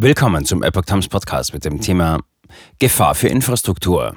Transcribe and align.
Willkommen 0.00 0.44
zum 0.44 0.62
Epoch 0.62 0.84
Times 0.84 1.08
Podcast 1.08 1.52
mit 1.52 1.64
dem 1.64 1.80
Thema 1.80 2.20
Gefahr 2.78 3.16
für 3.16 3.26
Infrastruktur. 3.26 4.16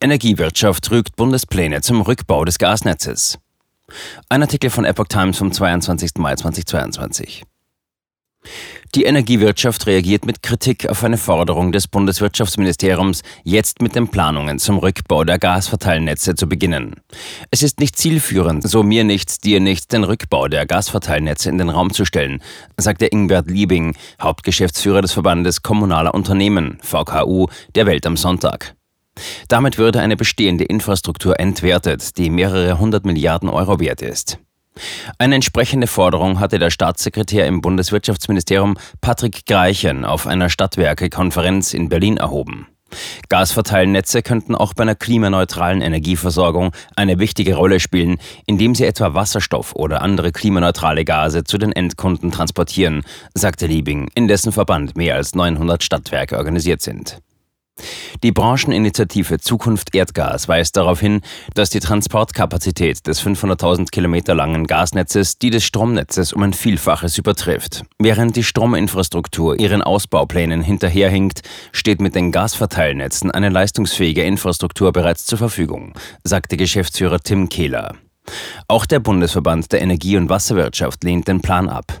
Energiewirtschaft 0.00 0.90
rügt 0.90 1.14
Bundespläne 1.14 1.82
zum 1.82 2.00
Rückbau 2.00 2.44
des 2.44 2.58
Gasnetzes. 2.58 3.38
Ein 4.28 4.42
Artikel 4.42 4.70
von 4.70 4.84
Epoch 4.84 5.06
Times 5.06 5.38
vom 5.38 5.52
22. 5.52 6.16
Mai 6.16 6.34
2022. 6.34 7.44
Die 8.96 9.04
Energiewirtschaft 9.04 9.86
reagiert 9.86 10.26
mit 10.26 10.42
Kritik 10.42 10.88
auf 10.88 11.04
eine 11.04 11.16
Forderung 11.16 11.70
des 11.70 11.86
Bundeswirtschaftsministeriums, 11.86 13.22
jetzt 13.44 13.80
mit 13.82 13.94
den 13.94 14.08
Planungen 14.08 14.58
zum 14.58 14.78
Rückbau 14.78 15.22
der 15.22 15.38
Gasverteilnetze 15.38 16.34
zu 16.34 16.48
beginnen. 16.48 16.96
Es 17.52 17.62
ist 17.62 17.78
nicht 17.78 17.96
zielführend, 17.96 18.68
so 18.68 18.82
mir 18.82 19.04
nichts, 19.04 19.38
dir 19.38 19.60
nichts, 19.60 19.86
den 19.86 20.02
Rückbau 20.02 20.48
der 20.48 20.66
Gasverteilnetze 20.66 21.50
in 21.50 21.58
den 21.58 21.68
Raum 21.68 21.92
zu 21.92 22.04
stellen, 22.04 22.42
sagte 22.76 23.06
Ingbert 23.06 23.48
Liebing, 23.48 23.94
Hauptgeschäftsführer 24.20 25.02
des 25.02 25.12
Verbandes 25.12 25.62
Kommunaler 25.62 26.12
Unternehmen, 26.12 26.78
VKU, 26.82 27.46
der 27.76 27.86
Welt 27.86 28.04
am 28.06 28.16
Sonntag. 28.16 28.74
Damit 29.46 29.78
würde 29.78 30.00
eine 30.00 30.16
bestehende 30.16 30.64
Infrastruktur 30.64 31.38
entwertet, 31.38 32.18
die 32.18 32.28
mehrere 32.28 32.80
hundert 32.80 33.04
Milliarden 33.04 33.48
Euro 33.48 33.78
wert 33.78 34.02
ist. 34.02 34.38
Eine 35.18 35.36
entsprechende 35.36 35.86
Forderung 35.86 36.40
hatte 36.40 36.58
der 36.58 36.70
Staatssekretär 36.70 37.46
im 37.46 37.60
Bundeswirtschaftsministerium 37.60 38.76
Patrick 39.00 39.46
Greichen 39.46 40.04
auf 40.04 40.26
einer 40.26 40.48
Stadtwerke-Konferenz 40.48 41.74
in 41.74 41.88
Berlin 41.88 42.16
erhoben. 42.16 42.66
Gasverteilnetze 43.28 44.22
könnten 44.22 44.54
auch 44.54 44.74
bei 44.74 44.82
einer 44.82 44.94
klimaneutralen 44.94 45.80
Energieversorgung 45.80 46.72
eine 46.96 47.18
wichtige 47.18 47.54
Rolle 47.54 47.80
spielen, 47.80 48.18
indem 48.46 48.74
sie 48.74 48.84
etwa 48.84 49.14
Wasserstoff 49.14 49.74
oder 49.74 50.02
andere 50.02 50.32
klimaneutrale 50.32 51.04
Gase 51.04 51.44
zu 51.44 51.58
den 51.58 51.72
Endkunden 51.72 52.32
transportieren, 52.32 53.02
sagte 53.34 53.66
Liebing, 53.66 54.10
in 54.14 54.28
dessen 54.28 54.52
Verband 54.52 54.96
mehr 54.96 55.14
als 55.16 55.34
900 55.34 55.82
Stadtwerke 55.82 56.36
organisiert 56.36 56.82
sind. 56.82 57.20
Die 58.22 58.32
Brancheninitiative 58.32 59.38
Zukunft 59.38 59.94
Erdgas 59.94 60.48
weist 60.48 60.76
darauf 60.76 61.00
hin, 61.00 61.20
dass 61.54 61.70
die 61.70 61.80
Transportkapazität 61.80 63.06
des 63.06 63.22
500.000 63.22 63.90
Kilometer 63.90 64.34
langen 64.34 64.66
Gasnetzes 64.66 65.38
die 65.38 65.50
des 65.50 65.64
Stromnetzes 65.64 66.32
um 66.32 66.42
ein 66.42 66.52
Vielfaches 66.52 67.18
übertrifft. 67.18 67.82
Während 67.98 68.36
die 68.36 68.44
Strominfrastruktur 68.44 69.58
ihren 69.58 69.82
Ausbauplänen 69.82 70.62
hinterherhinkt, 70.62 71.42
steht 71.72 72.00
mit 72.00 72.14
den 72.14 72.32
Gasverteilnetzen 72.32 73.30
eine 73.30 73.48
leistungsfähige 73.48 74.22
Infrastruktur 74.22 74.92
bereits 74.92 75.26
zur 75.26 75.38
Verfügung, 75.38 75.94
sagte 76.24 76.56
Geschäftsführer 76.56 77.20
Tim 77.20 77.48
Kehler. 77.48 77.96
Auch 78.68 78.86
der 78.86 79.00
Bundesverband 79.00 79.72
der 79.72 79.82
Energie- 79.82 80.16
und 80.16 80.28
Wasserwirtschaft 80.28 81.02
lehnt 81.04 81.28
den 81.28 81.40
Plan 81.40 81.68
ab. 81.68 82.00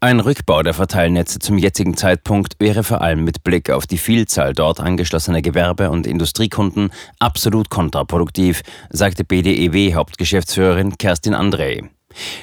Ein 0.00 0.20
Rückbau 0.20 0.62
der 0.62 0.74
Verteilnetze 0.74 1.38
zum 1.38 1.58
jetzigen 1.58 1.96
Zeitpunkt 1.96 2.54
wäre 2.58 2.84
vor 2.84 3.00
allem 3.00 3.24
mit 3.24 3.42
Blick 3.42 3.70
auf 3.70 3.86
die 3.86 3.98
Vielzahl 3.98 4.52
dort 4.52 4.80
angeschlossener 4.80 5.42
Gewerbe- 5.42 5.90
und 5.90 6.06
Industriekunden 6.06 6.90
absolut 7.18 7.68
kontraproduktiv, 7.68 8.62
sagte 8.90 9.24
BDEW-Hauptgeschäftsführerin 9.24 10.96
Kerstin 10.98 11.34
André. 11.34 11.88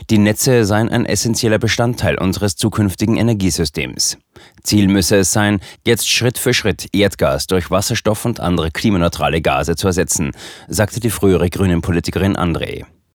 Die 0.10 0.18
Netze 0.18 0.64
seien 0.66 0.90
ein 0.90 1.06
essentieller 1.06 1.58
Bestandteil 1.58 2.18
unseres 2.18 2.56
zukünftigen 2.56 3.18
Energiesystems. 3.18 4.18
Ziel 4.64 4.88
müsse 4.88 5.18
es 5.18 5.32
sein, 5.32 5.60
jetzt 5.86 6.10
Schritt 6.10 6.38
für 6.38 6.54
Schritt 6.54 6.88
Erdgas 6.94 7.48
durch 7.48 7.72
Wasserstoff 7.72 8.26
und 8.26 8.40
andere 8.40 8.72
klimaneutrale 8.72 9.42
Gase 9.42 9.76
zu 9.76 9.88
ersetzen, 9.88 10.32
sagte 10.68 11.00
die 11.00 11.10
frühere 11.10 11.50
Grünen 11.50 11.82
Politikerin 11.82 12.38
André. 12.38 12.86